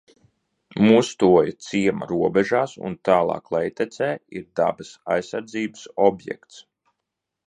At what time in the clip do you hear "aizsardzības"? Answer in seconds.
5.17-5.85